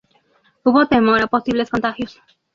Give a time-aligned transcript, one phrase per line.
[0.63, 2.19] Hubo temor a posibles contagios.